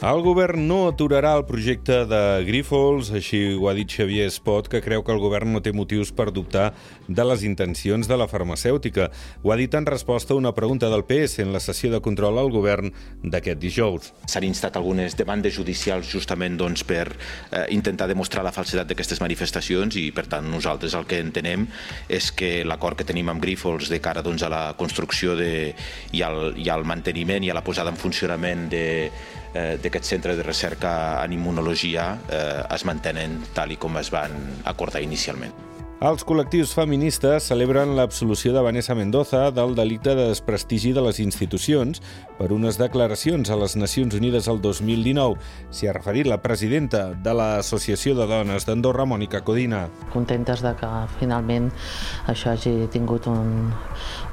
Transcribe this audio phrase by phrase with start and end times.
[0.00, 4.78] El govern no aturarà el projecte de Grífols, així ho ha dit Xavier Espot, que
[4.80, 6.70] creu que el govern no té motius per dubtar
[7.04, 9.10] de les intencions de la farmacèutica.
[9.44, 12.40] Ho ha dit en resposta a una pregunta del PS en la sessió de control
[12.40, 12.88] al govern
[13.20, 14.08] d'aquest dijous.
[14.24, 20.00] S'han instat algunes demandes judicials justament doncs, per eh, intentar demostrar la falsitat d'aquestes manifestacions
[20.00, 21.68] i, per tant, nosaltres el que entenem
[22.08, 25.74] és que l'acord que tenim amb Grífols de cara doncs, a la construcció de,
[26.16, 28.88] i, al, i al manteniment i a la posada en funcionament de,
[29.54, 30.92] eh, d'aquest centre de recerca
[31.24, 35.69] en immunologia eh, es mantenen tal i com es van acordar inicialment.
[36.00, 42.00] Els col·lectius feministes celebren l'absolució de Vanessa Mendoza del delicte de desprestigi de les institucions
[42.38, 45.36] per unes declaracions a les Nacions Unides el 2019.
[45.68, 49.82] S'hi ha referit la presidenta de l'Associació de Dones d'Andorra, Mònica Codina.
[50.14, 51.68] Contentes de que finalment
[52.32, 53.68] això hagi tingut un,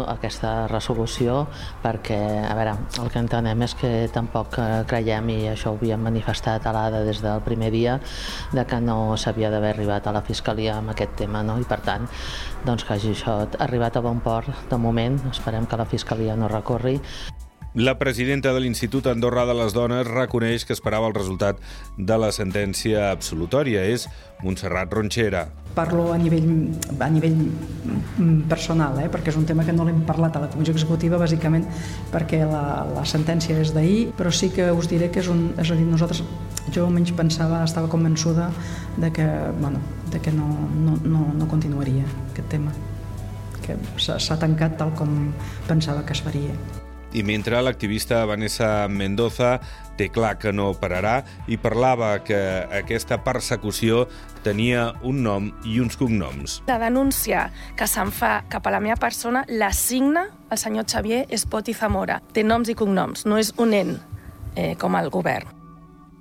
[0.00, 1.42] aquesta resolució
[1.84, 6.08] perquè, a veure, el que entenem és que tampoc eh, creiem, i això ho havíem
[6.08, 8.00] manifestat a l'ADA des del primer dia,
[8.56, 11.49] de que no s'havia d'haver arribat a la Fiscalia amb aquest tema, no?
[11.58, 12.06] I per tant
[12.64, 16.48] doncs, que hagi això arribat a bon port de moment, esperem que la Fiscalia no
[16.48, 16.98] recorri.
[17.74, 21.60] La presidenta de l'Institut Andorra de les Dones reconeix que esperava el resultat
[21.96, 23.84] de la sentència absolutòria.
[23.86, 24.08] És
[24.42, 25.44] Montserrat Ronxera.
[25.76, 26.48] Parlo a nivell,
[26.98, 27.38] a nivell
[28.50, 29.06] personal, eh?
[29.12, 31.68] perquè és un tema que no l'hem parlat a la Comissió Executiva, bàsicament
[32.10, 35.52] perquè la, la sentència és d'ahir, però sí que us diré que és un...
[35.54, 36.24] És a dir, nosaltres,
[36.74, 38.50] jo almenys pensava, estava convençuda
[38.98, 39.30] de que,
[39.62, 39.78] bueno,
[40.10, 42.74] de que no, no, no, no continuaria aquest tema
[43.62, 45.30] que s'ha tancat tal com
[45.70, 46.79] pensava que es faria.
[47.12, 49.58] I mentre l'activista Vanessa Mendoza
[49.98, 52.38] té clar que no pararà i parlava que
[52.80, 54.06] aquesta persecució
[54.44, 56.60] tenia un nom i uns cognoms.
[56.70, 61.26] La denúncia que se'n fa cap a la meva persona la signa el senyor Xavier
[61.28, 62.20] Espot i Zamora.
[62.32, 63.96] Té noms i cognoms, no és un ent
[64.56, 65.59] eh, com el govern.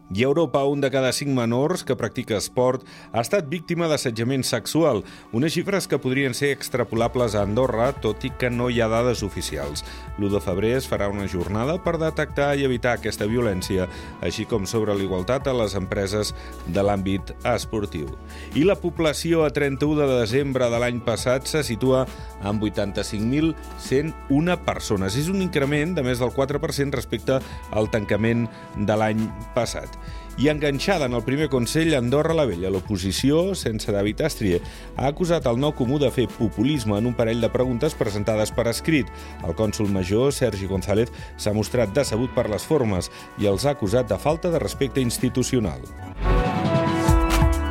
[0.10, 2.82] I a Europa, un de cada cinc menors que practica esport
[3.14, 5.06] ha estat víctima d'assetjament sexual,
[5.38, 9.22] unes xifres que podrien ser extrapolables a Andorra, tot i que no hi ha dades
[9.22, 9.86] oficials.
[10.18, 13.86] L'1 de febrer es farà una jornada per detectar i evitar aquesta violència,
[14.26, 16.34] així com sobre l'igualtat a les empreses
[16.66, 18.10] de l'àmbit esportiu.
[18.58, 22.10] I la població a 31 de desembre de l'any passat se situa
[22.42, 25.14] en 85.101 persones.
[25.22, 27.38] És un increment de més del 4% respecte
[27.70, 29.99] al tancament de l'any passat.
[30.40, 34.62] I enganxada en el primer Consell, Andorra la Vella, l'oposició, sense David Astrie,
[34.96, 38.70] ha acusat el nou comú de fer populisme en un parell de preguntes presentades per
[38.72, 39.12] escrit.
[39.44, 44.08] El cònsul major, Sergi González, s'ha mostrat decebut per les formes i els ha acusat
[44.08, 45.84] de falta de respecte institucional.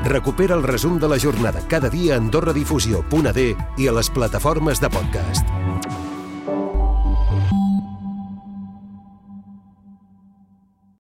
[0.05, 3.49] Recupera el resum de la jornada cada dia a AndorraDifusió.d
[3.79, 5.58] i a les plataformes de podcast.